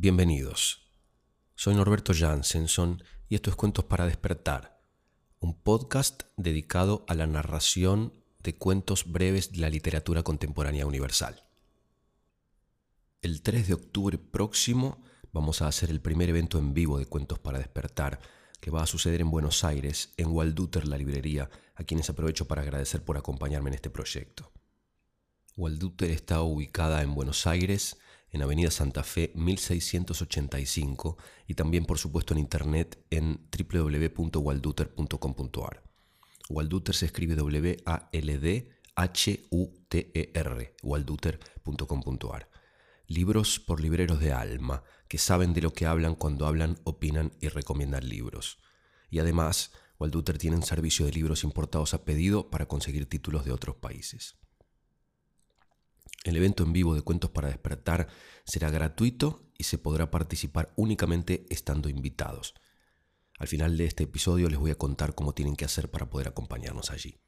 [0.00, 0.92] Bienvenidos.
[1.56, 4.80] Soy Norberto Jansenson y esto es Cuentos para despertar,
[5.40, 11.42] un podcast dedicado a la narración de cuentos breves de la literatura contemporánea universal.
[13.22, 17.40] El 3 de octubre próximo vamos a hacer el primer evento en vivo de Cuentos
[17.40, 18.20] para despertar,
[18.60, 22.62] que va a suceder en Buenos Aires, en Walduter, la librería, a quienes aprovecho para
[22.62, 24.52] agradecer por acompañarme en este proyecto.
[25.56, 27.98] Walduter está ubicada en Buenos Aires,
[28.32, 35.82] en Avenida Santa Fe 1685 y también por supuesto en internet en www.walduter.com.ar.
[36.48, 37.94] Walduter se escribe W-A-L-D-H-U-T-E-R,
[40.82, 42.48] walduter.com.ar.
[43.06, 47.48] Libros por libreros de alma, que saben de lo que hablan cuando hablan, opinan y
[47.48, 48.58] recomiendan libros.
[49.10, 53.52] Y además, Walduter tiene un servicio de libros importados a pedido para conseguir títulos de
[53.52, 54.36] otros países.
[56.24, 58.08] El evento en vivo de Cuentos para Despertar
[58.44, 62.54] será gratuito y se podrá participar únicamente estando invitados.
[63.38, 66.28] Al final de este episodio les voy a contar cómo tienen que hacer para poder
[66.28, 67.18] acompañarnos allí.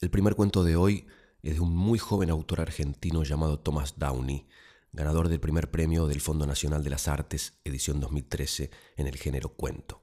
[0.00, 1.06] El primer cuento de hoy
[1.42, 4.46] es de un muy joven autor argentino llamado Thomas Downey,
[4.92, 9.50] ganador del primer premio del Fondo Nacional de las Artes, edición 2013, en el género
[9.50, 10.02] cuento.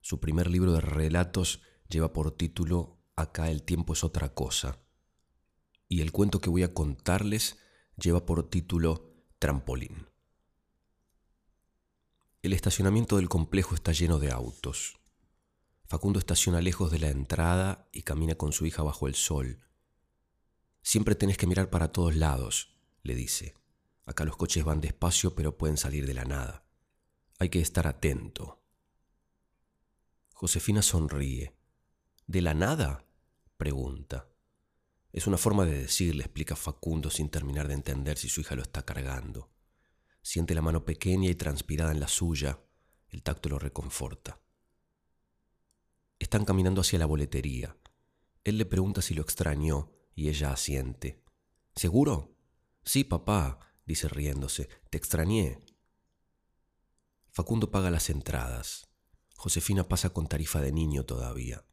[0.00, 4.81] Su primer libro de relatos lleva por título Acá el tiempo es otra cosa
[5.92, 7.58] y el cuento que voy a contarles
[7.98, 10.06] lleva por título Trampolín.
[12.40, 14.98] El estacionamiento del complejo está lleno de autos.
[15.84, 19.66] Facundo estaciona lejos de la entrada y camina con su hija bajo el sol.
[20.80, 23.54] Siempre tenés que mirar para todos lados, le dice.
[24.06, 26.64] Acá los coches van despacio pero pueden salir de la nada.
[27.38, 28.62] Hay que estar atento.
[30.32, 31.54] Josefina sonríe.
[32.26, 33.04] ¿De la nada?
[33.58, 34.31] pregunta.
[35.12, 38.54] Es una forma de decir, le explica Facundo sin terminar de entender si su hija
[38.54, 39.50] lo está cargando.
[40.22, 42.60] Siente la mano pequeña y transpirada en la suya.
[43.08, 44.40] El tacto lo reconforta.
[46.18, 47.76] Están caminando hacia la boletería.
[48.42, 51.22] Él le pregunta si lo extrañó y ella asiente.
[51.76, 52.34] ¿Seguro?
[52.82, 54.68] Sí, papá, dice riéndose.
[54.88, 55.60] Te extrañé.
[57.30, 58.88] Facundo paga las entradas.
[59.36, 61.64] Josefina pasa con tarifa de niño todavía.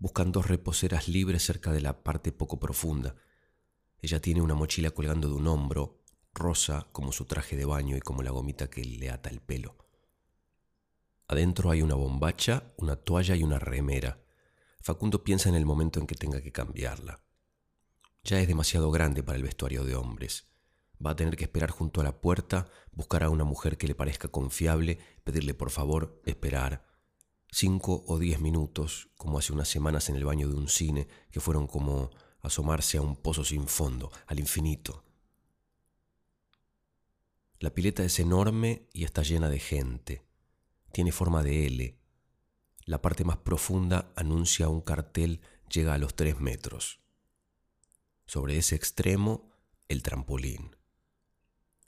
[0.00, 3.16] Buscan dos reposeras libres cerca de la parte poco profunda.
[4.00, 6.00] Ella tiene una mochila colgando de un hombro,
[6.32, 9.76] rosa como su traje de baño y como la gomita que le ata el pelo.
[11.28, 14.22] Adentro hay una bombacha, una toalla y una remera.
[14.80, 17.22] Facundo piensa en el momento en que tenga que cambiarla.
[18.24, 20.46] Ya es demasiado grande para el vestuario de hombres.
[21.04, 23.94] Va a tener que esperar junto a la puerta, buscar a una mujer que le
[23.94, 26.89] parezca confiable, pedirle por favor esperar,
[27.50, 31.40] cinco o diez minutos, como hace unas semanas en el baño de un cine, que
[31.40, 35.04] fueron como asomarse a un pozo sin fondo, al infinito.
[37.58, 40.24] La pileta es enorme y está llena de gente.
[40.92, 41.98] Tiene forma de L.
[42.86, 47.00] La parte más profunda anuncia un cartel llega a los tres metros.
[48.26, 49.50] Sobre ese extremo,
[49.88, 50.74] el trampolín.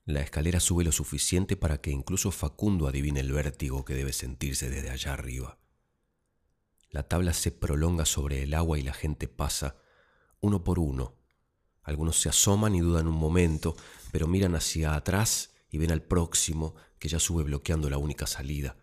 [0.04, 4.68] La escalera sube lo suficiente para que incluso Facundo adivine el vértigo que debe sentirse
[4.68, 5.58] desde allá arriba.
[6.90, 9.76] La tabla se prolonga sobre el agua y la gente pasa,
[10.40, 11.14] uno por uno.
[11.82, 13.76] Algunos se asoman y dudan un momento,
[14.10, 18.76] pero miran hacia atrás y ven al próximo que ya sube bloqueando la única salida.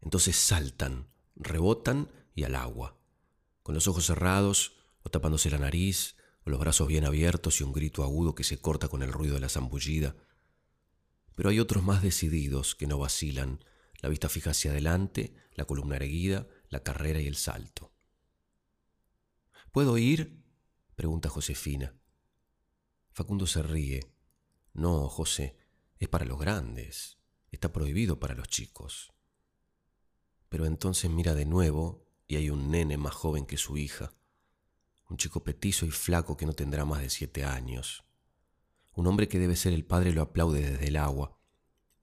[0.00, 2.98] Entonces saltan, rebotan y al agua,
[3.62, 7.72] con los ojos cerrados o tapándose la nariz, o los brazos bien abiertos y un
[7.72, 10.14] grito agudo que se corta con el ruido de la zambullida.
[11.34, 13.64] Pero hay otros más decididos que no vacilan,
[14.00, 17.92] la vista fija hacia adelante, la columna erguida, la carrera y el salto.
[19.72, 20.44] ¿Puedo ir?
[20.94, 21.96] pregunta Josefina.
[23.12, 24.12] Facundo se ríe.
[24.74, 25.56] No, José,
[25.98, 27.18] es para los grandes.
[27.50, 29.12] Está prohibido para los chicos.
[30.48, 34.12] Pero entonces mira de nuevo y hay un nene más joven que su hija
[35.10, 38.04] un chico petizo y flaco que no tendrá más de siete años.
[38.94, 41.38] Un hombre que debe ser el padre lo aplaude desde el agua.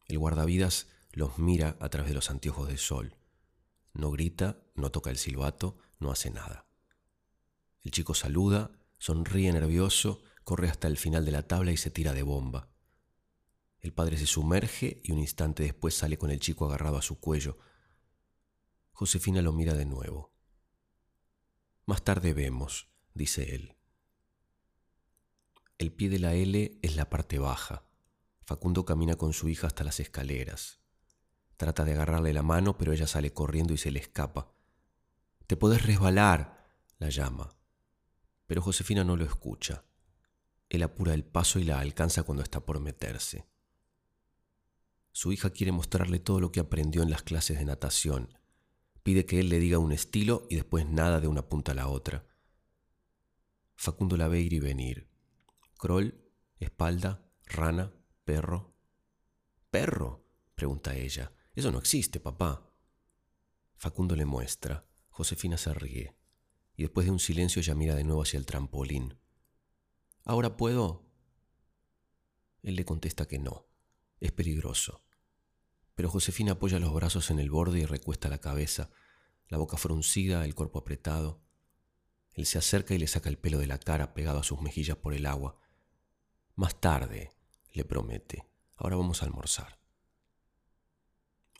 [0.05, 3.17] El guardavidas los mira a través de los anteojos de sol.
[3.93, 6.67] No grita, no toca el silbato, no hace nada.
[7.81, 12.13] El chico saluda, sonríe nervioso, corre hasta el final de la tabla y se tira
[12.13, 12.69] de bomba.
[13.79, 17.19] El padre se sumerge y un instante después sale con el chico agarrado a su
[17.19, 17.57] cuello.
[18.91, 20.31] Josefina lo mira de nuevo.
[21.85, 23.75] Más tarde vemos dice él.
[25.77, 27.83] El pie de la L es la parte baja.
[28.43, 30.79] Facundo camina con su hija hasta las escaleras.
[31.57, 34.53] Trata de agarrarle la mano, pero ella sale corriendo y se le escapa.
[35.47, 36.67] Te podés resbalar,
[36.99, 37.55] la llama.
[38.47, 39.83] Pero Josefina no lo escucha.
[40.69, 43.47] Él apura el paso y la alcanza cuando está por meterse.
[45.11, 48.37] Su hija quiere mostrarle todo lo que aprendió en las clases de natación.
[49.03, 51.87] Pide que él le diga un estilo y después nada de una punta a la
[51.87, 52.25] otra.
[53.81, 55.09] Facundo la ve ir y venir.
[55.79, 56.23] Kroll,
[56.59, 57.91] espalda, rana,
[58.25, 58.75] perro.
[59.71, 60.23] ¿Perro?
[60.53, 61.33] pregunta ella.
[61.55, 62.71] Eso no existe, papá.
[63.77, 64.85] Facundo le muestra.
[65.09, 66.15] Josefina se ríe.
[66.75, 69.17] Y después de un silencio ella mira de nuevo hacia el trampolín.
[70.25, 71.03] ¿Ahora puedo?
[72.61, 73.67] Él le contesta que no.
[74.19, 75.03] Es peligroso.
[75.95, 78.91] Pero Josefina apoya los brazos en el borde y recuesta la cabeza,
[79.47, 81.41] la boca fruncida, el cuerpo apretado.
[82.33, 84.97] Él se acerca y le saca el pelo de la cara pegado a sus mejillas
[84.97, 85.57] por el agua.
[86.55, 87.31] Más tarde,
[87.73, 88.45] le promete.
[88.75, 89.79] Ahora vamos a almorzar.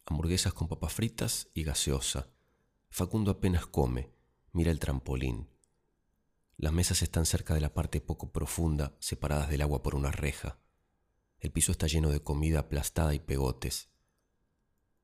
[0.05, 2.27] Hamburguesas con papas fritas y gaseosa.
[2.89, 4.11] Facundo apenas come,
[4.51, 5.49] mira el trampolín.
[6.57, 10.59] Las mesas están cerca de la parte poco profunda, separadas del agua por una reja.
[11.39, 13.89] El piso está lleno de comida aplastada y pegotes.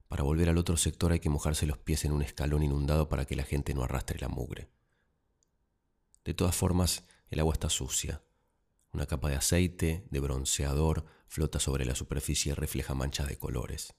[0.08, 3.26] Para volver al otro sector hay que mojarse los pies en un escalón inundado para
[3.26, 4.70] que la gente no arrastre la mugre.
[6.28, 8.22] De todas formas, el agua está sucia.
[8.92, 13.96] Una capa de aceite, de bronceador, flota sobre la superficie y refleja manchas de colores.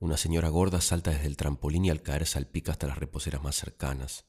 [0.00, 3.56] Una señora gorda salta desde el trampolín y al caer salpica hasta las reposeras más
[3.56, 4.26] cercanas.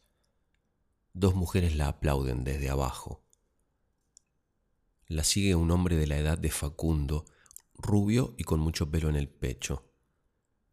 [1.12, 3.26] Dos mujeres la aplauden desde abajo.
[5.08, 7.26] La sigue un hombre de la edad de Facundo,
[7.74, 9.92] rubio y con mucho pelo en el pecho.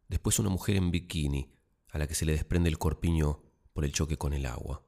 [0.07, 1.53] Después una mujer en bikini,
[1.89, 4.85] a la que se le desprende el corpiño por el choque con el agua.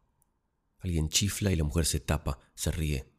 [0.81, 3.11] Alguien chifla y la mujer se tapa, se ríe.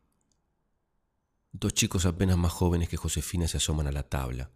[1.53, 4.51] Dos chicos apenas más jóvenes que Josefina se asoman a la tabla.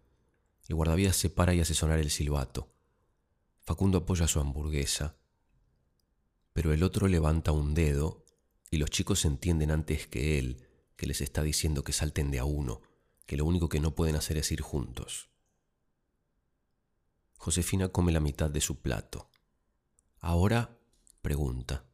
[0.67, 2.73] El guardavidas se para y hace sonar el silbato.
[3.59, 5.17] Facundo apoya su hamburguesa,
[6.53, 8.25] pero el otro levanta un dedo
[8.71, 12.45] y los chicos entienden antes que él que les está diciendo que salten de a
[12.45, 12.81] uno,
[13.25, 15.29] que lo único que no pueden hacer es ir juntos.
[17.37, 19.29] Josefina come la mitad de su plato.
[20.19, 20.79] Ahora
[21.21, 21.86] pregunta.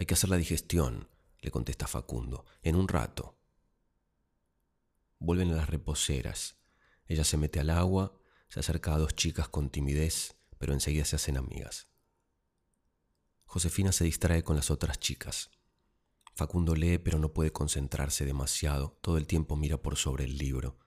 [0.00, 1.10] Hay que hacer la digestión,
[1.42, 3.38] le contesta Facundo, en un rato.
[5.18, 6.56] Vuelven a las reposeras.
[7.04, 8.18] Ella se mete al agua,
[8.48, 11.88] se acerca a dos chicas con timidez, pero enseguida se hacen amigas.
[13.44, 15.50] Josefina se distrae con las otras chicas.
[16.32, 20.78] Facundo lee pero no puede concentrarse demasiado, todo el tiempo mira por sobre el libro.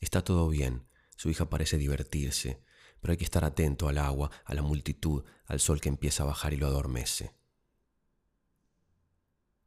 [0.00, 2.64] Está todo bien, su hija parece divertirse,
[3.00, 6.26] pero hay que estar atento al agua, a la multitud, al sol que empieza a
[6.26, 7.37] bajar y lo adormece.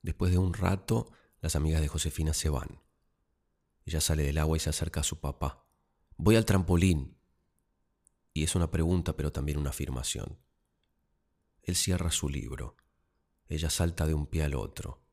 [0.01, 1.11] Después de un rato,
[1.41, 2.81] las amigas de Josefina se van.
[3.85, 5.65] Ella sale del agua y se acerca a su papá.
[6.17, 7.17] Voy al trampolín.
[8.33, 10.39] Y es una pregunta, pero también una afirmación.
[11.63, 12.77] Él cierra su libro.
[13.47, 15.03] Ella salta de un pie al otro.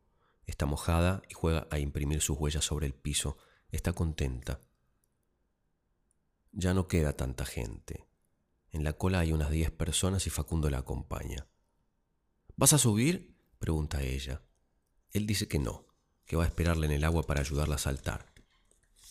[0.47, 3.37] Está mojada y juega a imprimir sus huellas sobre el piso.
[3.71, 4.61] Está contenta.
[6.53, 8.07] Ya no queda tanta gente.
[8.71, 11.47] En la cola hay unas diez personas y Facundo la acompaña.
[12.57, 13.37] ¿Vas a subir?
[13.59, 14.43] pregunta ella.
[15.13, 15.87] Él dice que no,
[16.27, 18.33] que va a esperarle en el agua para ayudarla a saltar.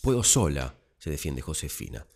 [0.00, 2.06] Puedo sola, se defiende Josefina.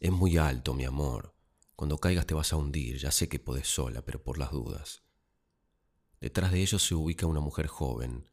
[0.00, 1.34] Es muy alto, mi amor.
[1.76, 5.02] Cuando caigas te vas a hundir, ya sé que podés sola, pero por las dudas.
[6.20, 8.28] Detrás de ellos se ubica una mujer joven.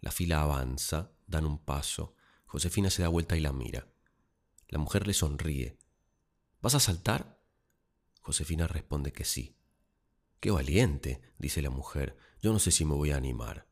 [0.00, 2.14] La fila avanza, dan un paso.
[2.46, 3.88] Josefina se da vuelta y la mira.
[4.68, 5.78] La mujer le sonríe.
[6.60, 7.40] ¿Vas a saltar?
[8.20, 9.56] Josefina responde que sí.
[10.40, 12.16] Qué valiente, dice la mujer.
[12.40, 13.71] Yo no sé si me voy a animar.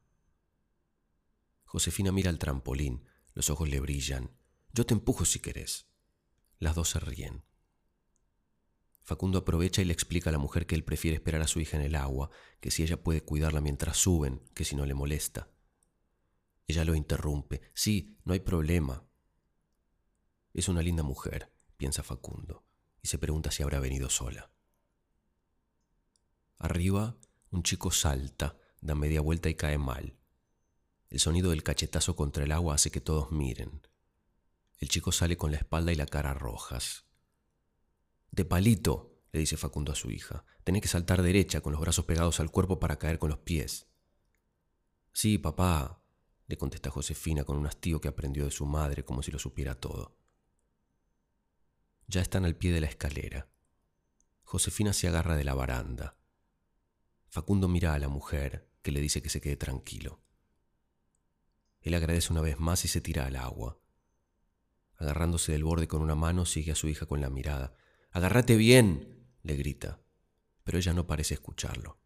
[1.70, 3.04] Josefina mira al trampolín.
[3.32, 4.36] Los ojos le brillan.
[4.72, 5.86] Yo te empujo si querés.
[6.58, 7.44] Las dos se ríen.
[9.04, 11.76] Facundo aprovecha y le explica a la mujer que él prefiere esperar a su hija
[11.76, 15.48] en el agua, que si ella puede cuidarla mientras suben, que si no le molesta.
[16.66, 17.60] Ella lo interrumpe.
[17.72, 19.06] Sí, no hay problema.
[20.52, 22.64] Es una linda mujer, piensa Facundo,
[23.00, 24.50] y se pregunta si habrá venido sola.
[26.58, 27.16] Arriba,
[27.52, 30.19] un chico salta, da media vuelta y cae mal.
[31.10, 33.82] El sonido del cachetazo contra el agua hace que todos miren.
[34.78, 37.04] El chico sale con la espalda y la cara rojas.
[38.30, 40.44] De palito, le dice Facundo a su hija.
[40.62, 43.88] Tenés que saltar derecha, con los brazos pegados al cuerpo para caer con los pies.
[45.12, 46.00] Sí, papá,
[46.46, 49.74] le contesta Josefina con un hastío que aprendió de su madre como si lo supiera
[49.74, 50.16] todo.
[52.06, 53.48] Ya están al pie de la escalera.
[54.44, 56.16] Josefina se agarra de la baranda.
[57.28, 60.20] Facundo mira a la mujer, que le dice que se quede tranquilo.
[61.80, 63.78] Él agradece una vez más y se tira al agua.
[64.96, 67.74] Agarrándose del borde con una mano, sigue a su hija con la mirada.
[68.10, 70.00] Agárrate bien, le grita,
[70.64, 71.98] pero ella no parece escucharlo.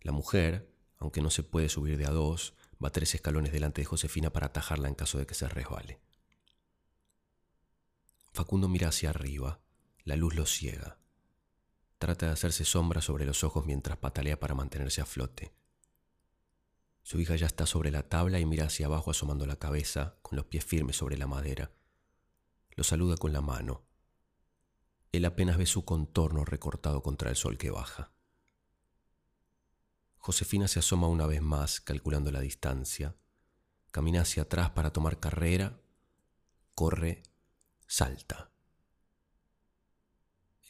[0.00, 3.84] La mujer, aunque no se puede subir de a dos, Va tres escalones delante de
[3.84, 6.00] Josefina para atajarla en caso de que se resbale.
[8.32, 9.60] Facundo mira hacia arriba.
[10.04, 10.98] La luz lo ciega.
[11.98, 15.54] Trata de hacerse sombra sobre los ojos mientras patalea para mantenerse a flote.
[17.02, 20.36] Su hija ya está sobre la tabla y mira hacia abajo asomando la cabeza, con
[20.36, 21.72] los pies firmes sobre la madera.
[22.70, 23.84] Lo saluda con la mano.
[25.10, 28.12] Él apenas ve su contorno recortado contra el sol que baja.
[30.16, 33.16] Josefina se asoma una vez más, calculando la distancia.
[33.90, 35.80] Camina hacia atrás para tomar carrera,
[36.74, 37.24] corre,
[37.86, 38.52] salta.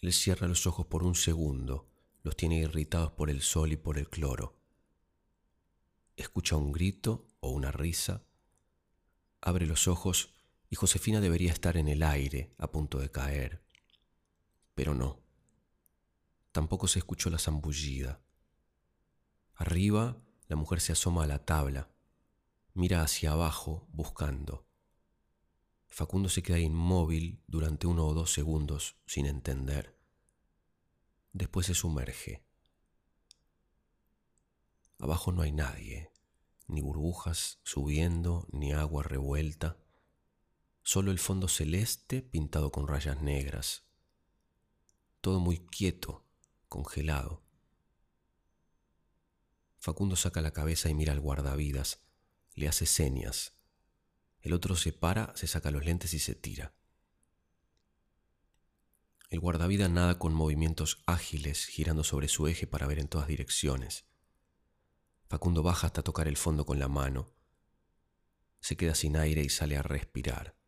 [0.01, 1.89] Él cierra los ojos por un segundo,
[2.23, 4.62] los tiene irritados por el sol y por el cloro.
[6.16, 8.25] Escucha un grito o una risa,
[9.40, 10.35] abre los ojos
[10.71, 13.62] y Josefina debería estar en el aire, a punto de caer.
[14.75, 15.21] Pero no.
[16.52, 18.23] Tampoco se escuchó la zambullida.
[19.54, 21.90] Arriba, la mujer se asoma a la tabla,
[22.75, 24.66] mira hacia abajo buscando.
[25.88, 29.99] Facundo se queda inmóvil durante uno o dos segundos sin entender.
[31.33, 32.47] Después se sumerge.
[35.03, 36.11] Abajo no hay nadie,
[36.67, 39.77] ni burbujas subiendo, ni agua revuelta,
[40.83, 43.85] solo el fondo celeste pintado con rayas negras.
[45.21, 46.25] Todo muy quieto,
[46.69, 47.43] congelado.
[49.79, 52.01] Facundo saca la cabeza y mira al guardavidas,
[52.55, 53.53] le hace señas
[54.43, 56.75] el otro se para, se saca los lentes y se tira.
[59.31, 64.05] El guardavida nada con movimientos ágiles, girando sobre su eje para ver en todas direcciones.
[65.33, 67.33] Facundo baja hasta tocar el fondo con la mano.
[68.61, 70.59] Se queda sin aire y sale a respirar.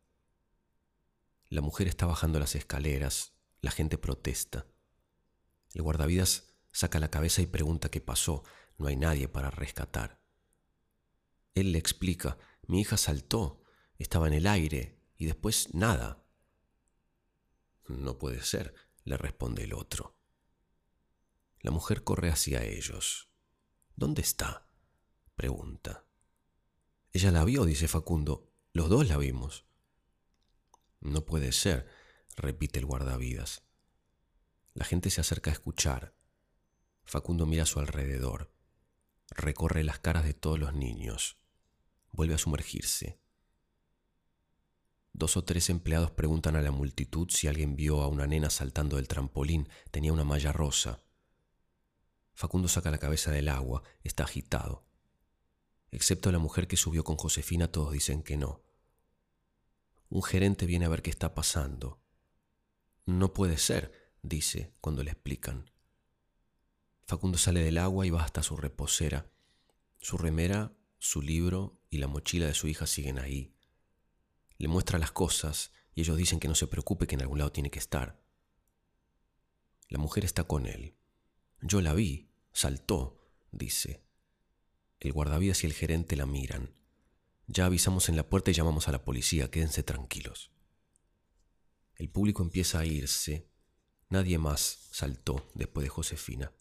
[1.49, 4.65] La mujer está bajando las escaleras, la gente protesta.
[5.75, 8.43] El guardavidas saca la cabeza y pregunta qué pasó.
[8.79, 10.19] No hay nadie para rescatar.
[11.53, 13.61] Él le explica, mi hija saltó,
[13.99, 16.25] estaba en el aire y después nada.
[17.87, 20.17] No puede ser, le responde el otro.
[21.59, 23.29] La mujer corre hacia ellos.
[23.95, 24.67] ¿Dónde está?
[25.35, 26.05] pregunta.
[27.13, 28.51] Ella la vio, dice Facundo.
[28.73, 29.65] Los dos la vimos.
[30.99, 31.87] No puede ser,
[32.35, 33.63] repite el guardavidas.
[34.73, 36.13] La gente se acerca a escuchar.
[37.05, 38.51] Facundo mira a su alrededor.
[39.29, 41.37] Recorre las caras de todos los niños.
[42.11, 43.21] Vuelve a sumergirse.
[45.13, 48.97] Dos o tres empleados preguntan a la multitud si alguien vio a una nena saltando
[48.97, 49.69] del trampolín.
[49.91, 51.04] Tenía una malla rosa.
[52.35, 53.81] Facundo saca la cabeza del agua.
[54.03, 54.85] Está agitado.
[55.89, 58.61] Excepto la mujer que subió con Josefina, todos dicen que no.
[60.09, 62.01] Un gerente viene a ver qué está pasando.
[63.05, 65.71] No puede ser, dice cuando le explican.
[67.07, 69.31] Facundo sale del agua y va hasta su reposera.
[69.99, 73.55] Su remera, su libro y la mochila de su hija siguen ahí.
[74.57, 77.51] Le muestra las cosas y ellos dicen que no se preocupe que en algún lado
[77.51, 78.19] tiene que estar.
[79.87, 80.97] La mujer está con él.
[81.67, 83.17] Yo la vi, saltó,
[83.51, 84.05] dice.
[84.99, 86.75] El guardavidas y el gerente la miran.
[87.47, 90.51] Ya avisamos en la puerta y llamamos a la policía, quédense tranquilos.
[91.95, 93.49] El público empieza a irse.
[94.09, 96.53] Nadie más saltó después de Josefina.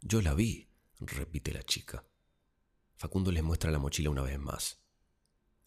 [0.00, 2.06] Yo la vi, repite la chica.
[2.94, 4.82] Facundo les muestra la mochila una vez más.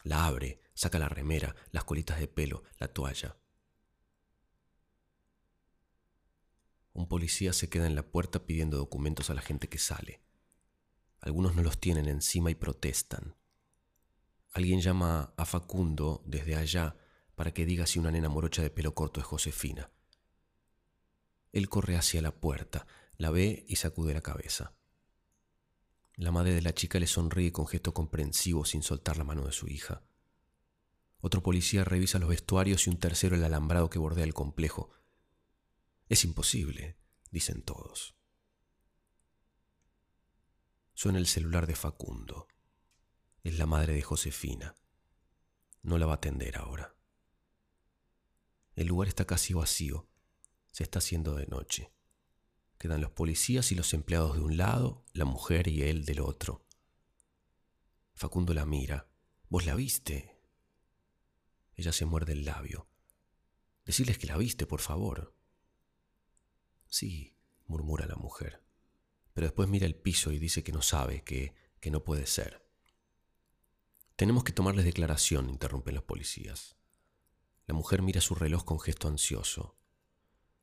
[0.01, 3.37] La abre, saca la remera, las colitas de pelo, la toalla.
[6.97, 10.19] Un policía se queda en la puerta pidiendo documentos a la gente que sale.
[11.19, 13.35] Algunos no los tienen encima y protestan.
[14.51, 16.95] Alguien llama a Facundo desde allá
[17.35, 19.91] para que diga si una nena morocha de pelo corto es Josefina.
[21.51, 22.87] Él corre hacia la puerta,
[23.17, 24.73] la ve y sacude la cabeza.
[26.15, 29.51] La madre de la chica le sonríe con gesto comprensivo sin soltar la mano de
[29.51, 30.01] su hija.
[31.19, 34.89] Otro policía revisa los vestuarios y un tercero el alambrado que bordea el complejo.
[36.09, 36.97] Es imposible,
[37.31, 38.15] dicen todos.
[40.93, 42.47] Suena el celular de Facundo.
[43.43, 44.75] Es la madre de Josefina.
[45.83, 46.95] No la va a atender ahora.
[48.75, 50.09] El lugar está casi vacío.
[50.71, 51.91] Se está haciendo de noche.
[52.77, 56.65] Quedan los policías y los empleados de un lado, la mujer y él del otro.
[58.13, 59.09] Facundo la mira.
[59.49, 60.39] ¿Vos la viste?
[61.75, 62.89] Ella se muerde el labio.
[63.85, 65.36] Decirles que la viste, por favor.
[66.89, 68.63] Sí, murmura la mujer.
[69.33, 72.65] Pero después mira el piso y dice que no sabe, que, que no puede ser.
[74.15, 76.75] Tenemos que tomarles declaración, interrumpen los policías.
[77.65, 79.77] La mujer mira su reloj con gesto ansioso.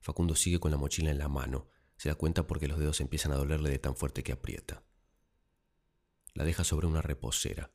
[0.00, 3.32] Facundo sigue con la mochila en la mano se da cuenta porque los dedos empiezan
[3.32, 4.82] a dolerle de tan fuerte que aprieta.
[6.32, 7.72] La deja sobre una reposera.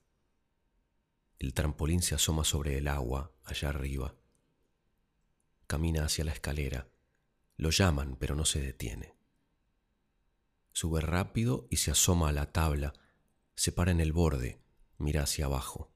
[1.38, 4.16] El trampolín se asoma sobre el agua, allá arriba.
[5.68, 6.90] Camina hacia la escalera.
[7.60, 9.18] Lo llaman, pero no se detiene.
[10.72, 12.94] Sube rápido y se asoma a la tabla.
[13.54, 14.64] Se para en el borde,
[14.98, 15.94] mira hacia abajo.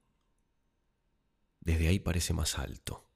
[1.60, 3.08] Desde ahí parece más alto.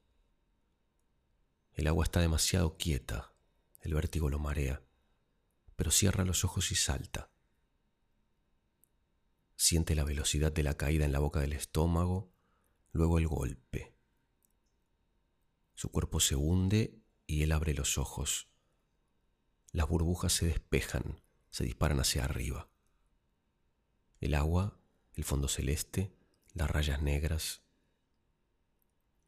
[1.73, 3.35] El agua está demasiado quieta,
[3.81, 4.81] el vértigo lo marea,
[5.75, 7.29] pero cierra los ojos y salta.
[9.57, 12.33] Siente la velocidad de la caída en la boca del estómago,
[12.93, 13.95] luego el golpe.
[15.75, 16.99] Su cuerpo se hunde
[17.29, 18.49] y él abre los ojos.
[19.71, 21.21] Las burbujas se despejan,
[21.51, 22.71] se disparan hacia arriba.
[24.19, 24.81] El agua,
[25.13, 26.11] el fondo celeste,
[26.53, 27.61] las rayas negras,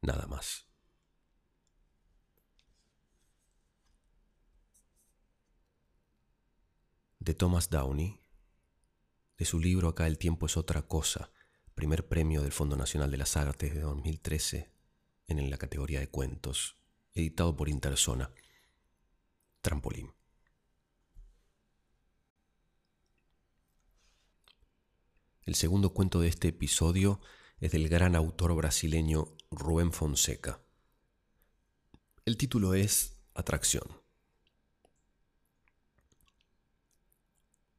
[0.02, 0.66] nada más.
[7.20, 8.20] De Thomas Downey,
[9.38, 11.32] de su libro Acá el tiempo es otra cosa,
[11.76, 14.74] primer premio del Fondo Nacional de las Artes de 2013,
[15.28, 16.81] en la categoría de cuentos,
[17.14, 18.32] editado por Interzona.
[19.62, 20.12] Trampolín.
[25.46, 27.20] El segundo cuento de este episodio
[27.60, 30.62] es del gran autor brasileño Rubén Fonseca.
[32.26, 34.02] El título es Atracción.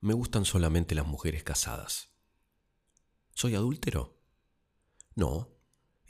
[0.01, 2.11] Me gustan solamente las mujeres casadas.
[3.35, 4.21] ¿Soy adúltero?
[5.15, 5.49] No.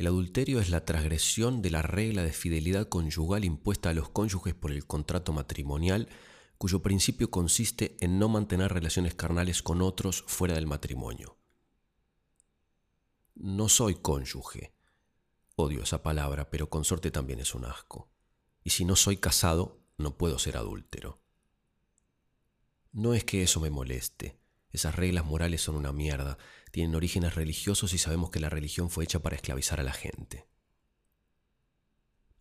[0.02, 4.52] El adulterio es la transgresión de la regla de fidelidad conyugal impuesta a los cónyuges
[4.52, 6.08] por el contrato matrimonial,
[6.58, 11.38] cuyo principio consiste en no mantener relaciones carnales con otros fuera del matrimonio.
[13.36, 14.74] No soy cónyuge.
[15.54, 18.10] Odio esa palabra, pero consorte también es un asco.
[18.64, 21.22] Y si no soy casado, no puedo ser adúltero.
[22.90, 24.36] No es que eso me moleste.
[24.72, 26.38] Esas reglas morales son una mierda,
[26.72, 30.48] tienen orígenes religiosos y sabemos que la religión fue hecha para esclavizar a la gente.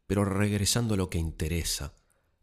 [0.08, 1.94] Pero regresando a lo que interesa,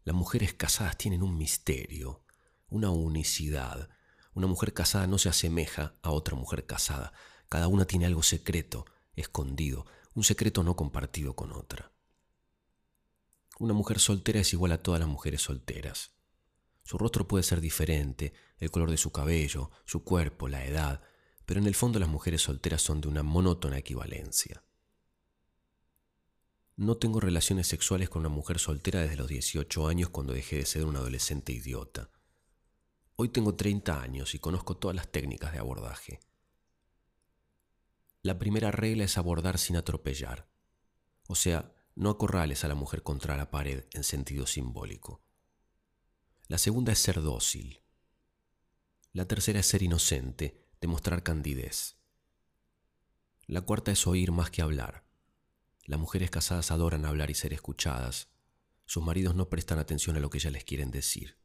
[0.03, 2.23] las mujeres casadas tienen un misterio,
[2.69, 3.89] una unicidad.
[4.33, 7.11] Una mujer casada no se asemeja a otra mujer casada,
[7.49, 11.91] cada una tiene algo secreto, escondido, un secreto no compartido con otra.
[13.57, 16.11] Una mujer soltera es igual a todas las mujeres solteras.
[16.83, 21.01] Su rostro puede ser diferente, el color de su cabello, su cuerpo, la edad,
[21.49, 24.63] pero en el fondo las mujeres solteras son de una monótona equivalencia.
[26.75, 30.67] No tengo relaciones sexuales con una mujer soltera desde los 18 años cuando dejé de
[30.67, 32.11] ser un adolescente idiota.
[33.15, 36.19] Hoy tengo 30 años y conozco todas las técnicas de abordaje.
[38.21, 40.47] La primera regla es abordar sin atropellar,
[41.27, 45.23] o sea, no acorrales a la mujer contra la pared en sentido simbólico.
[46.47, 47.81] La segunda es ser dócil.
[49.13, 51.97] La tercera es ser inocente, demostrar candidez.
[53.47, 55.03] La cuarta es oír más que hablar.
[55.85, 58.29] Las mujeres casadas adoran hablar y ser escuchadas.
[58.85, 61.37] Sus maridos no prestan atención a lo que ellas les quieren decir.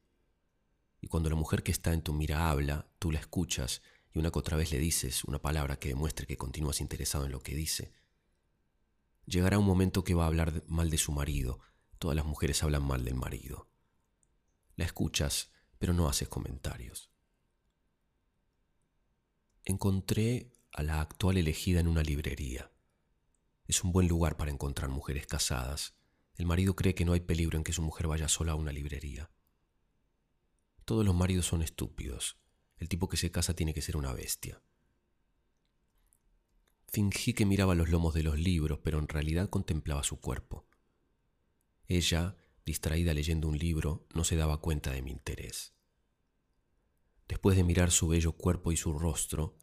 [1.01, 4.31] Y cuando la mujer que está en tu mira habla, tú la escuchas y una
[4.31, 7.55] que otra vez le dices una palabra que demuestre que continúas interesado en lo que
[7.55, 7.93] dice.
[9.27, 11.61] Llegará un momento que va a hablar mal de su marido.
[11.99, 13.69] Todas las mujeres hablan mal del marido.
[14.77, 17.14] La escuchas, pero no haces comentarios.
[19.67, 22.71] Encontré a la actual elegida en una librería.
[23.67, 25.95] Es un buen lugar para encontrar mujeres casadas.
[26.35, 28.73] El marido cree que no hay peligro en que su mujer vaya sola a una
[28.73, 29.31] librería.
[30.85, 32.37] Todos los maridos son estúpidos.
[32.77, 34.63] El tipo que se casa tiene que ser una bestia.
[36.89, 40.67] Fingí que miraba los lomos de los libros, pero en realidad contemplaba su cuerpo.
[41.87, 45.75] Ella, distraída leyendo un libro, no se daba cuenta de mi interés.
[47.29, 49.57] Después de mirar su bello cuerpo y su rostro,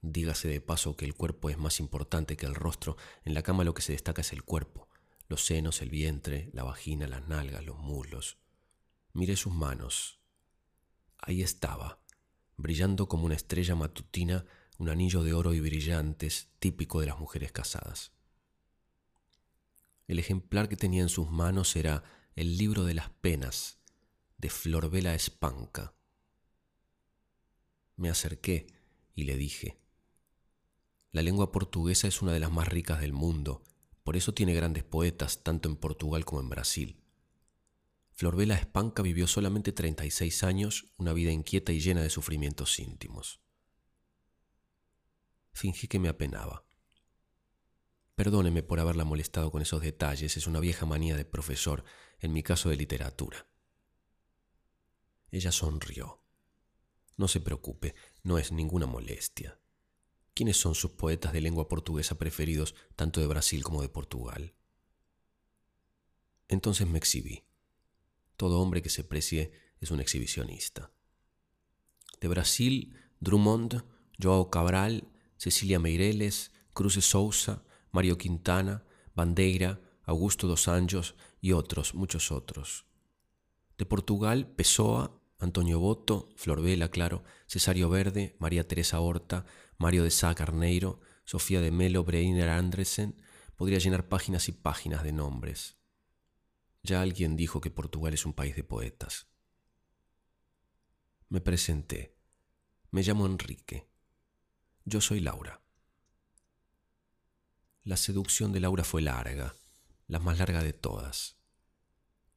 [0.00, 3.64] dígase de paso que el cuerpo es más importante que el rostro, en la cama
[3.64, 4.88] lo que se destaca es el cuerpo,
[5.28, 8.38] los senos, el vientre, la vagina, las nalgas, los muslos.
[9.12, 10.20] Miré sus manos.
[11.18, 12.00] Ahí estaba,
[12.56, 14.44] brillando como una estrella matutina,
[14.78, 18.12] un anillo de oro y brillantes típico de las mujeres casadas.
[20.06, 22.04] El ejemplar que tenía en sus manos era
[22.36, 23.78] el libro de las penas
[24.38, 25.95] de Florbela Espanca.
[27.96, 28.66] Me acerqué
[29.14, 29.78] y le dije,
[31.12, 33.64] la lengua portuguesa es una de las más ricas del mundo,
[34.04, 37.00] por eso tiene grandes poetas tanto en Portugal como en Brasil.
[38.10, 43.40] Florbela Espanca vivió solamente 36 años, una vida inquieta y llena de sufrimientos íntimos.
[45.52, 46.66] Fingí que me apenaba.
[48.14, 51.82] Perdóneme por haberla molestado con esos detalles, es una vieja manía de profesor,
[52.18, 53.46] en mi caso de literatura.
[55.30, 56.25] Ella sonrió.
[57.16, 59.58] No se preocupe, no es ninguna molestia.
[60.34, 64.54] ¿Quiénes son sus poetas de lengua portuguesa preferidos tanto de Brasil como de Portugal?
[66.48, 67.44] Entonces me exhibí.
[68.36, 70.92] Todo hombre que se precie es un exhibicionista.
[72.20, 73.84] De Brasil, Drummond,
[74.20, 81.94] Joao Cabral, Cecilia Meireles, Cruz de Sousa, Mario Quintana, Bandeira, Augusto dos Anjos y otros,
[81.94, 82.86] muchos otros.
[83.78, 89.44] De Portugal, Pessoa, Antonio Boto, Florbela, claro, Cesario Verde, María Teresa Horta,
[89.78, 93.22] Mario de Sá Carneiro, Sofía de Melo, Breiner Andresen,
[93.56, 95.76] podría llenar páginas y páginas de nombres.
[96.82, 99.26] Ya alguien dijo que Portugal es un país de poetas.
[101.28, 102.16] Me presenté.
[102.90, 103.88] Me llamo Enrique.
[104.84, 105.60] Yo soy Laura.
[107.82, 109.56] La seducción de Laura fue larga,
[110.06, 111.36] la más larga de todas.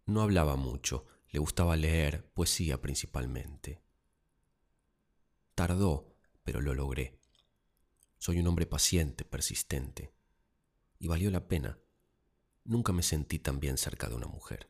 [0.06, 3.82] No hablaba mucho, le gustaba leer poesía principalmente.
[5.56, 7.20] Tardó, pero lo logré.
[8.18, 10.14] Soy un hombre paciente, persistente.
[10.98, 11.80] Y valió la pena.
[12.64, 14.70] Nunca me sentí tan bien cerca de una mujer.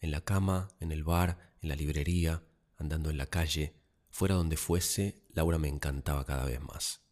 [0.00, 2.44] En la cama, en el bar, en la librería,
[2.76, 3.74] andando en la calle,
[4.10, 7.02] fuera donde fuese, Laura me encantaba cada vez más.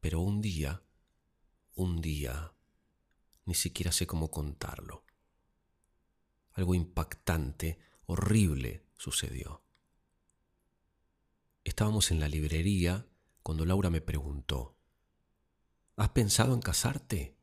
[0.00, 0.82] Pero un día,
[1.74, 2.54] un día,
[3.44, 5.04] ni siquiera sé cómo contarlo.
[6.52, 9.62] Algo impactante, horrible sucedió.
[11.64, 13.06] Estábamos en la librería
[13.42, 14.76] cuando Laura me preguntó,
[15.96, 17.36] ¿Has pensado en casarte?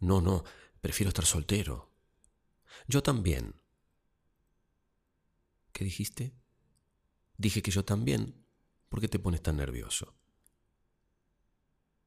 [0.00, 0.44] No, no,
[0.80, 1.90] prefiero estar soltero.
[2.86, 3.60] Yo también.
[5.72, 6.34] ¿Qué dijiste?
[7.36, 8.46] Dije que yo también.
[8.88, 10.14] ¿Por qué te pones tan nervioso?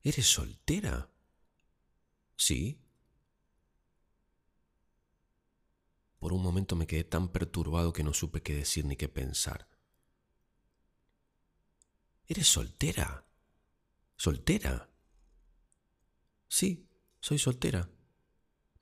[0.02, 1.10] ¿Eres soltera?
[2.36, 2.83] Sí.
[6.24, 9.68] Por un momento me quedé tan perturbado que no supe qué decir ni qué pensar.
[12.26, 13.28] ¿Eres soltera?
[14.16, 14.90] ¿Soltera?
[16.48, 16.88] Sí,
[17.20, 17.90] soy soltera.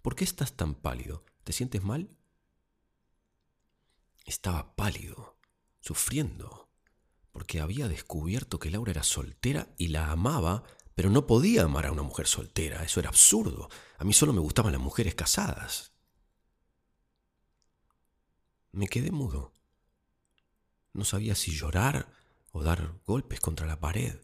[0.04, 1.26] ¿Por qué estás tan pálido?
[1.44, 2.16] ¿Te sientes mal?
[4.24, 5.40] Estaba pálido,
[5.80, 6.70] sufriendo,
[7.32, 11.92] porque había descubierto que Laura era soltera y la amaba, pero no podía amar a
[11.92, 12.84] una mujer soltera.
[12.84, 13.68] Eso era absurdo.
[13.98, 15.91] A mí solo me gustaban las mujeres casadas.
[18.72, 19.54] Me quedé mudo.
[20.94, 22.14] No sabía si llorar
[22.52, 24.22] o dar golpes contra la pared.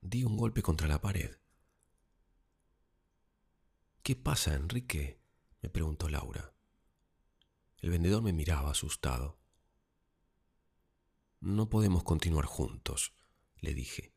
[0.00, 1.36] Di un golpe contra la pared.
[4.02, 5.20] ¿Qué pasa, Enrique?
[5.60, 6.52] me preguntó Laura.
[7.78, 9.38] El vendedor me miraba asustado.
[11.40, 13.14] No podemos continuar juntos,
[13.60, 14.12] le dije.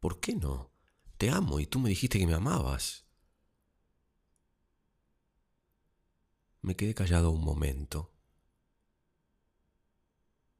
[0.00, 0.72] ¿Por qué no?
[1.16, 3.05] Te amo y tú me dijiste que me amabas.
[6.66, 8.10] Me quedé callado un momento.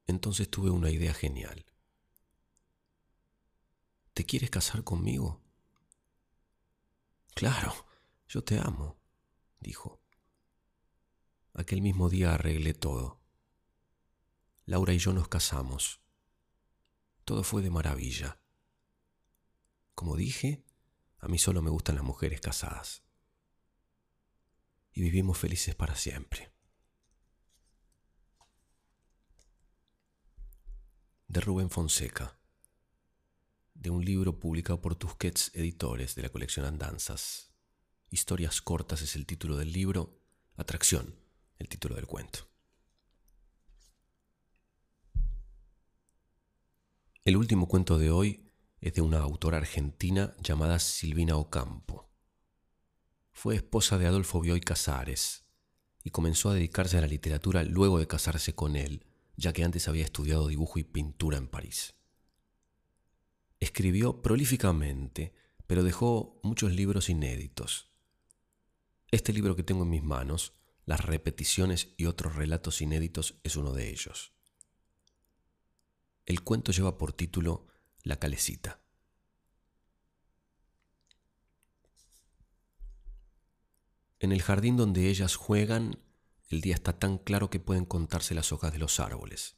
[0.05, 1.65] Entonces tuve una idea genial.
[4.13, 5.41] ¿Te quieres casar conmigo?
[7.35, 7.73] Claro,
[8.29, 8.97] yo te amo,
[9.59, 9.99] dijo.
[11.53, 13.19] Aquel mismo día arreglé todo.
[14.65, 15.99] Laura y yo nos casamos.
[17.25, 18.39] Todo fue de maravilla.
[19.93, 20.63] Como dije,
[21.19, 23.06] a mí solo me gustan las mujeres casadas
[24.97, 26.51] y vivimos felices para siempre.
[31.27, 32.39] De Rubén Fonseca,
[33.75, 37.53] de un libro publicado por Tusquets Editores de la colección Andanzas.
[38.09, 40.19] Historias cortas es el título del libro,
[40.55, 41.15] Atracción,
[41.59, 42.49] el título del cuento.
[47.23, 52.06] El último cuento de hoy es de una autora argentina llamada Silvina Ocampo.
[53.37, 55.45] Fue esposa de Adolfo Bioy Casares
[56.03, 59.87] y comenzó a dedicarse a la literatura luego de casarse con él, ya que antes
[59.87, 61.93] había estudiado dibujo y pintura en París.
[63.59, 65.35] Escribió prolíficamente,
[65.67, 67.91] pero dejó muchos libros inéditos.
[69.11, 70.53] Este libro que tengo en mis manos,
[70.85, 74.33] Las repeticiones y otros relatos inéditos, es uno de ellos.
[76.25, 77.67] El cuento lleva por título
[78.01, 78.81] La calecita.
[84.19, 85.99] En el jardín donde ellas juegan,
[86.49, 89.57] el día está tan claro que pueden contarse las hojas de los árboles.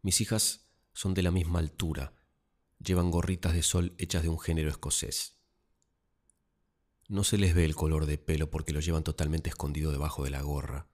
[0.00, 2.14] Mis hijas son de la misma altura,
[2.78, 5.38] llevan gorritas de sol hechas de un género escocés.
[7.08, 10.30] No se les ve el color de pelo porque lo llevan totalmente escondido debajo de
[10.30, 10.88] la gorra.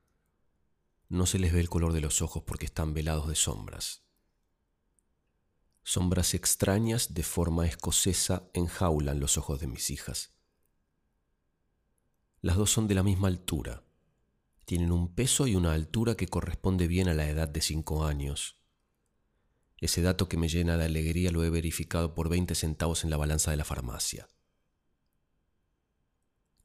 [1.09, 4.05] No se les ve el color de los ojos porque están velados de sombras.
[5.83, 10.34] Sombras extrañas de forma escocesa enjaulan los ojos de mis hijas.
[12.45, 13.85] Las dos son de la misma altura,
[14.67, 18.59] Tienen un peso y una altura que corresponde bien a la edad de cinco años.
[19.79, 23.17] Ese dato que me llena de alegría lo he verificado por 20 centavos en la
[23.17, 24.29] balanza de la farmacia.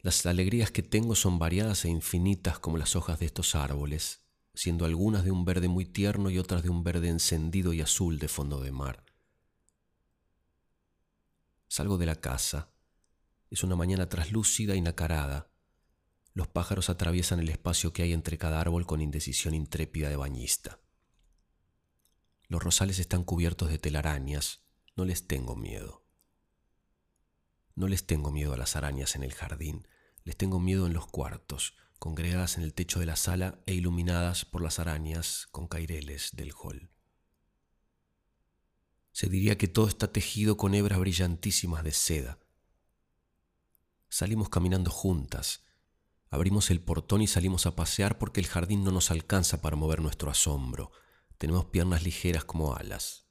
[0.02, 4.20] Las alegrías que tengo son variadas e infinitas como las hojas de estos árboles,
[4.54, 8.20] siendo algunas de un verde muy tierno y otras de un verde encendido y azul
[8.20, 9.06] de fondo de mar.
[11.70, 12.70] Salgo de la casa.
[13.50, 15.50] Es una mañana traslúcida y nacarada.
[16.40, 20.80] Los pájaros atraviesan el espacio que hay entre cada árbol con indecisión intrépida de bañista.
[22.48, 24.62] Los rosales están cubiertos de telarañas.
[24.96, 26.06] No les tengo miedo.
[27.76, 29.86] No les tengo miedo a las arañas en el jardín,
[30.24, 34.46] les tengo miedo en los cuartos, congregadas en el techo de la sala e iluminadas
[34.46, 36.90] por las arañas con caireles del hall.
[39.12, 42.40] Se diría que todo está tejido con hebras brillantísimas de seda.
[44.08, 45.66] Salimos caminando juntas,
[46.30, 50.02] abrimos el portón y salimos a pasear porque el jardín no nos alcanza para mover
[50.02, 50.92] nuestro asombro.
[51.38, 53.30] Tenemos piernas ligeras como alas.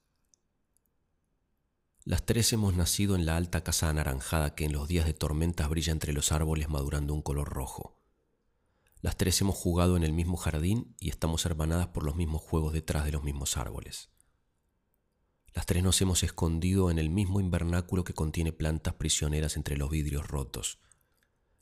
[2.04, 5.68] Las tres hemos nacido en la alta casa anaranjada que en los días de tormentas
[5.68, 7.98] brilla entre los árboles madurando un color rojo.
[9.00, 12.72] Las tres hemos jugado en el mismo jardín y estamos hermanadas por los mismos juegos
[12.72, 14.08] detrás de los mismos árboles.
[15.54, 19.90] Las tres nos hemos escondido en el mismo invernáculo que contiene plantas prisioneras entre los
[19.90, 20.78] vidrios rotos.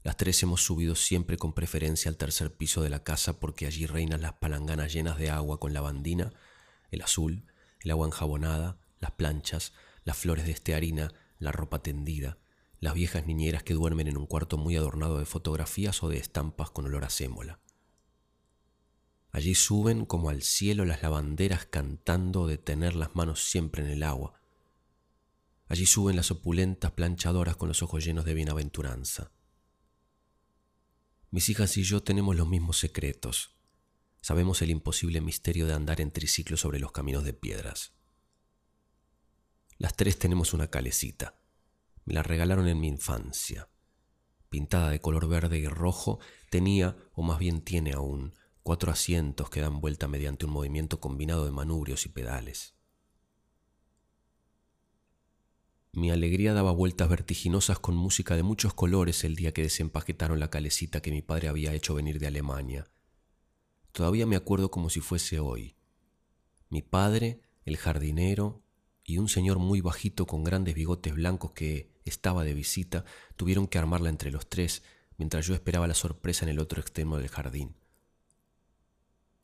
[0.06, 3.86] Las tres hemos subido siempre con preferencia al tercer piso de la casa porque allí
[3.86, 6.32] reinan las palanganas llenas de agua con lavandina,
[6.92, 7.44] el azul,
[7.80, 9.72] el agua enjabonada, las planchas,
[10.04, 12.38] las flores de estearina, la ropa tendida,
[12.78, 16.70] las viejas niñeras que duermen en un cuarto muy adornado de fotografías o de estampas
[16.70, 17.58] con olor a sémola.
[19.32, 24.04] Allí suben como al cielo las lavanderas cantando de tener las manos siempre en el
[24.04, 24.40] agua.
[25.66, 29.32] Allí suben las opulentas planchadoras con los ojos llenos de bienaventuranza.
[31.30, 33.56] Mis hijas y yo tenemos los mismos secretos.
[34.22, 37.92] Sabemos el imposible misterio de andar en triciclo sobre los caminos de piedras.
[39.78, 41.38] Las tres tenemos una calecita.
[42.04, 43.68] Me la regalaron en mi infancia.
[44.48, 49.60] Pintada de color verde y rojo, tenía, o más bien tiene aún, cuatro asientos que
[49.60, 52.75] dan vuelta mediante un movimiento combinado de manubrios y pedales.
[55.96, 60.50] Mi alegría daba vueltas vertiginosas con música de muchos colores el día que desempaquetaron la
[60.50, 62.90] calecita que mi padre había hecho venir de Alemania.
[63.92, 65.74] Todavía me acuerdo como si fuese hoy.
[66.68, 68.62] Mi padre, el jardinero,
[69.04, 73.06] y un señor muy bajito con grandes bigotes blancos que estaba de visita
[73.36, 74.82] tuvieron que armarla entre los tres
[75.16, 77.74] mientras yo esperaba la sorpresa en el otro extremo del jardín.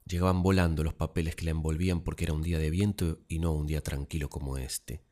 [0.05, 3.53] Llegaban volando los papeles que la envolvían porque era un día de viento y no
[3.53, 5.03] un día tranquilo como este.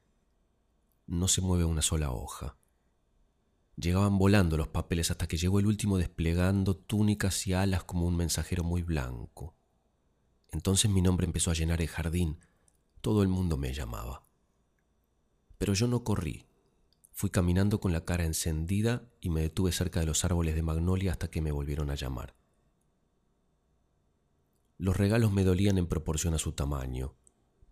[1.10, 2.56] No se mueve una sola hoja.
[3.74, 8.16] Llegaban volando los papeles hasta que llegó el último desplegando túnicas y alas como un
[8.16, 9.56] mensajero muy blanco.
[10.52, 12.38] Entonces mi nombre empezó a llenar el jardín.
[13.00, 14.24] Todo el mundo me llamaba.
[15.58, 16.46] Pero yo no corrí.
[17.10, 21.10] Fui caminando con la cara encendida y me detuve cerca de los árboles de magnolia
[21.10, 22.36] hasta que me volvieron a llamar.
[24.78, 27.16] Los regalos me dolían en proporción a su tamaño,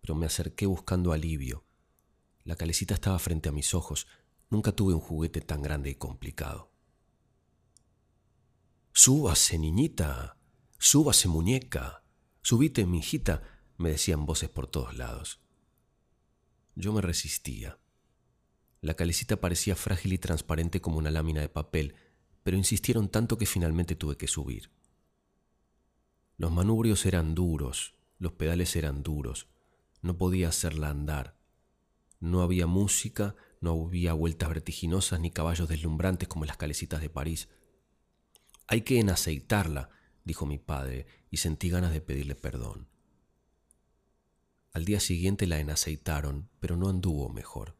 [0.01, 1.63] pero me acerqué buscando alivio.
[2.49, 4.07] La calecita estaba frente a mis ojos.
[4.49, 6.71] Nunca tuve un juguete tan grande y complicado.
[8.91, 10.35] Súbase, niñita.
[10.79, 12.03] Súbase, muñeca.
[12.41, 13.43] Subite, mi hijita,
[13.77, 15.39] me decían voces por todos lados.
[16.73, 17.77] Yo me resistía.
[18.81, 21.93] La calecita parecía frágil y transparente como una lámina de papel,
[22.41, 24.71] pero insistieron tanto que finalmente tuve que subir.
[26.37, 29.45] Los manubrios eran duros, los pedales eran duros,
[30.01, 31.38] no podía hacerla andar.
[32.19, 37.49] No había música, no había vueltas vertiginosas ni caballos deslumbrantes como las calecitas de París.
[38.67, 39.89] Hay que enaceitarla,
[40.23, 42.87] dijo mi padre, y sentí ganas de pedirle perdón.
[44.71, 47.75] Al día siguiente la enaceitaron, pero no anduvo mejor.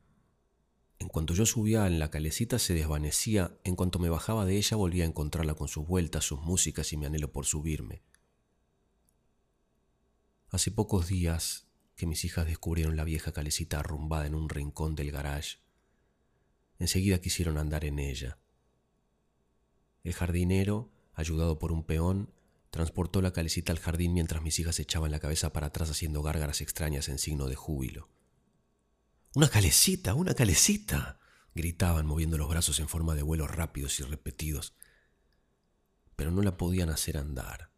[0.98, 4.76] En cuanto yo subía en la calecita se desvanecía, en cuanto me bajaba de ella
[4.76, 8.02] volvía a encontrarla con sus vueltas, sus músicas y mi anhelo por subirme.
[10.50, 11.69] Hace pocos días
[12.00, 15.60] que mis hijas descubrieron la vieja calecita arrumbada en un rincón del garage.
[16.80, 18.40] Enseguida quisieron andar en ella.
[20.04, 22.34] El jardinero, ayudado por un peón,
[22.70, 26.62] Transportó la calecita al jardín mientras mis hijas echaban la cabeza para atrás haciendo gárgaras
[26.62, 28.10] extrañas en signo de júbilo.
[29.34, 30.14] ¡Una calecita!
[30.14, 31.20] ¡Una calecita!
[31.56, 34.76] gritaban moviendo los brazos en forma de vuelos rápidos y repetidos.
[36.16, 37.72] Pero no la podían hacer andar.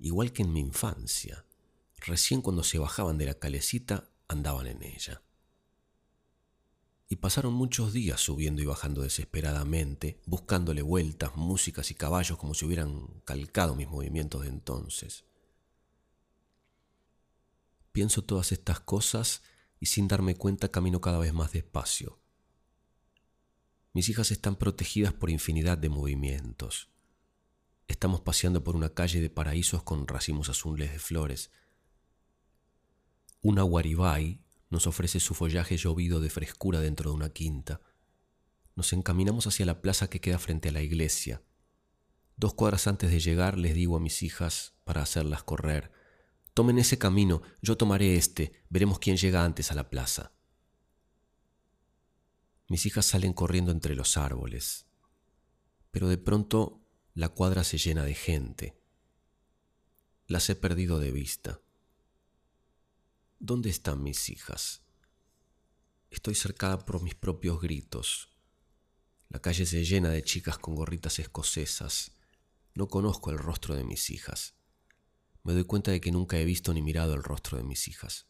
[0.00, 1.46] Igual que en mi infancia,
[2.06, 5.22] recién cuando se bajaban de la calecita andaban en ella.
[7.08, 12.64] Y pasaron muchos días subiendo y bajando desesperadamente, buscándole vueltas, músicas y caballos como si
[12.64, 15.24] hubieran calcado mis movimientos de entonces.
[17.92, 19.42] Pienso todas estas cosas
[19.78, 22.18] y sin darme cuenta camino cada vez más despacio.
[23.92, 26.88] Mis hijas están protegidas por infinidad de movimientos.
[27.88, 31.50] Estamos paseando por una calle de paraísos con racimos azules de flores.
[33.42, 37.80] Una guaribay nos ofrece su follaje llovido de frescura dentro de una quinta.
[38.76, 41.42] Nos encaminamos hacia la plaza que queda frente a la iglesia.
[42.36, 45.90] Dos cuadras antes de llegar les digo a mis hijas para hacerlas correr,
[46.54, 50.32] tomen ese camino, yo tomaré este, veremos quién llega antes a la plaza.
[52.68, 54.86] Mis hijas salen corriendo entre los árboles,
[55.90, 58.80] pero de pronto la cuadra se llena de gente.
[60.28, 61.61] Las he perdido de vista.
[63.44, 64.82] ¿Dónde están mis hijas?
[66.10, 68.28] Estoy cercada por mis propios gritos.
[69.30, 72.12] La calle se llena de chicas con gorritas escocesas.
[72.76, 74.54] No conozco el rostro de mis hijas.
[75.42, 78.28] Me doy cuenta de que nunca he visto ni mirado el rostro de mis hijas.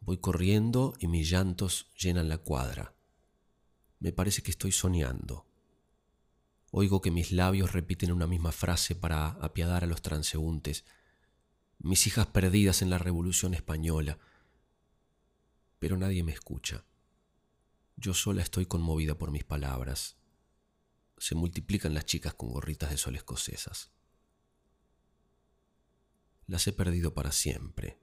[0.00, 2.94] Voy corriendo y mis llantos llenan la cuadra.
[3.98, 5.46] Me parece que estoy soñando.
[6.70, 10.84] Oigo que mis labios repiten una misma frase para apiadar a los transeúntes.
[11.78, 14.18] Mis hijas perdidas en la Revolución Española.
[15.78, 16.84] Pero nadie me escucha.
[17.96, 20.16] Yo sola estoy conmovida por mis palabras.
[21.18, 23.90] Se multiplican las chicas con gorritas de sol escocesas.
[26.46, 27.98] Las he perdido para siempre.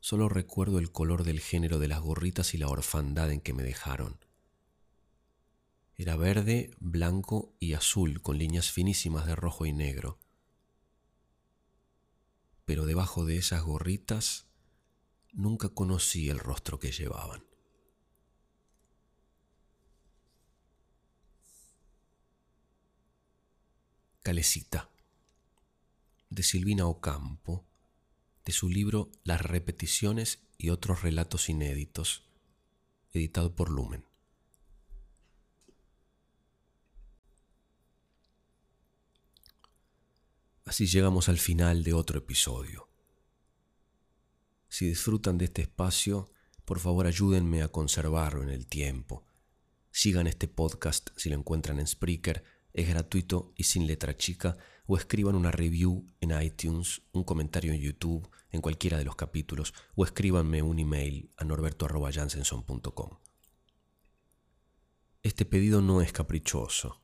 [0.00, 3.62] Solo recuerdo el color del género de las gorritas y la orfandad en que me
[3.62, 4.18] dejaron.
[5.96, 10.18] Era verde, blanco y azul con líneas finísimas de rojo y negro.
[12.70, 14.46] Pero debajo de esas gorritas
[15.32, 17.44] nunca conocí el rostro que llevaban.
[24.22, 24.88] Calecita,
[26.28, 27.66] de Silvina Ocampo,
[28.44, 32.22] de su libro Las repeticiones y otros relatos inéditos,
[33.12, 34.09] editado por Lumen.
[40.64, 42.88] Así llegamos al final de otro episodio.
[44.68, 46.30] Si disfrutan de este espacio,
[46.64, 49.24] por favor ayúdenme a conservarlo en el tiempo.
[49.90, 54.96] Sigan este podcast si lo encuentran en Spreaker, es gratuito y sin letra chica, o
[54.96, 60.04] escriban una review en iTunes, un comentario en YouTube, en cualquiera de los capítulos, o
[60.04, 63.18] escríbanme un email a norberto.jansenson.com.
[65.22, 67.02] Este pedido no es caprichoso.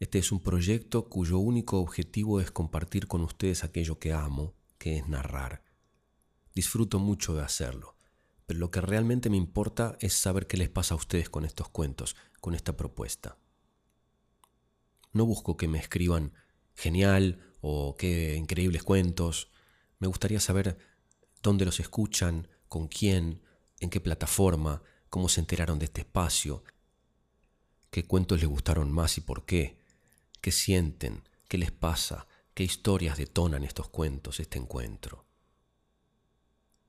[0.00, 4.98] Este es un proyecto cuyo único objetivo es compartir con ustedes aquello que amo, que
[4.98, 5.62] es narrar.
[6.54, 7.96] Disfruto mucho de hacerlo,
[8.46, 11.68] pero lo que realmente me importa es saber qué les pasa a ustedes con estos
[11.68, 13.38] cuentos, con esta propuesta.
[15.12, 16.32] No busco que me escriban
[16.74, 19.52] genial o qué increíbles cuentos.
[20.00, 20.76] Me gustaría saber
[21.40, 23.42] dónde los escuchan, con quién,
[23.78, 26.64] en qué plataforma, cómo se enteraron de este espacio,
[27.90, 29.83] qué cuentos les gustaron más y por qué
[30.44, 35.24] qué sienten, qué les pasa, qué historias detonan estos cuentos, este encuentro.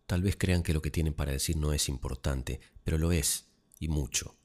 [0.08, 3.48] Tal vez crean que lo que tienen para decir no es importante, pero lo es,
[3.80, 4.36] y mucho.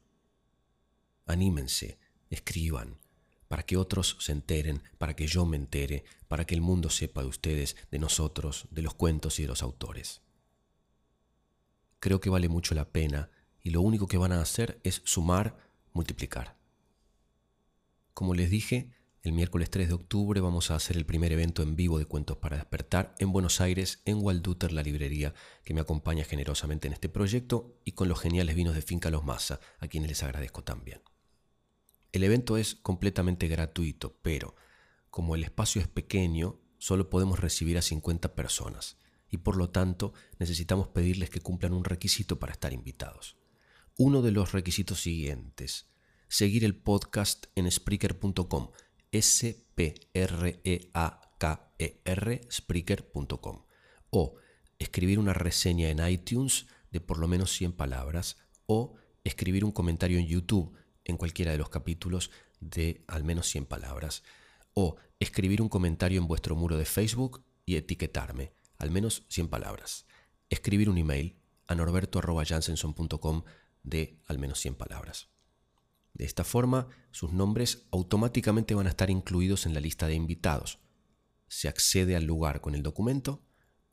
[1.27, 3.01] Anímense, escriban,
[3.49, 7.23] para que otros se enteren, para que yo me entere, para que el mundo sepa
[7.23, 10.23] de ustedes, de nosotros, de los cuentos y de los autores.
[11.99, 13.29] Creo que vale mucho la pena
[13.61, 15.57] y lo único que van a hacer es sumar,
[15.95, 16.61] multiplicar.
[18.15, 21.77] Como les dije, el miércoles 3 de octubre vamos a hacer el primer evento en
[21.77, 26.25] vivo de Cuentos para Despertar en Buenos Aires, en Walduter, la librería que me acompaña
[26.25, 30.09] generosamente en este proyecto y con los geniales vinos de Finca Los Masa, a quienes
[30.09, 31.03] les agradezco también.
[32.13, 34.57] El evento es completamente gratuito, pero
[35.11, 38.97] como el espacio es pequeño, solo podemos recibir a 50 personas
[39.29, 43.37] y por lo tanto necesitamos pedirles que cumplan un requisito para estar invitados.
[43.99, 45.91] Uno de los requisitos siguientes,
[46.29, 48.71] seguir el podcast en Spreaker.com
[49.13, 49.61] S-P-R-E-A-K-E-R,
[52.51, 53.65] Spreaker.com.
[54.11, 54.35] O
[54.79, 58.37] escribir una reseña en iTunes de por lo menos 100 palabras.
[58.67, 62.31] O escribir un comentario en YouTube en cualquiera de los capítulos
[62.61, 64.23] de al menos 100 palabras.
[64.75, 70.07] O escribir un comentario en vuestro muro de Facebook y etiquetarme, al menos 100 palabras.
[70.49, 73.45] Escribir un email a norberto.jansenson.com
[73.83, 75.30] de al menos 100 palabras.
[76.15, 80.79] De esta forma, sus nombres automáticamente van a estar incluidos en la lista de invitados.
[81.49, 83.43] Se accede al lugar con el documento,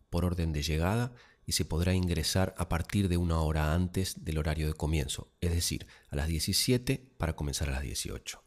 [0.09, 1.13] por orden de llegada,
[1.45, 5.51] y se podrá ingresar a partir de una hora antes del horario de comienzo, es
[5.51, 8.43] decir, a las 17 para comenzar a las 18.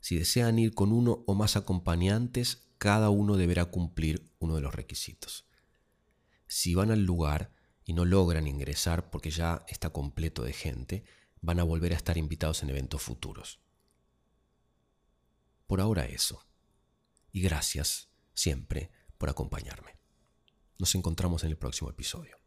[0.00, 4.74] Si desean ir con uno o más acompañantes, cada uno deberá cumplir uno de los
[4.74, 5.46] requisitos.
[6.46, 7.50] Si van al lugar
[7.84, 11.04] y no logran ingresar porque ya está completo de gente,
[11.40, 13.60] van a volver a estar invitados en eventos futuros.
[15.66, 16.44] Por ahora eso.
[17.32, 19.96] Y gracias siempre por acompañarme.
[20.78, 22.36] Nos encontramos en el próximo episodio.